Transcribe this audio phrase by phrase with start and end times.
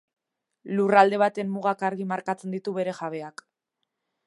[0.77, 3.47] Lurralde baten mugak argi markatzen ditu bere jabeak.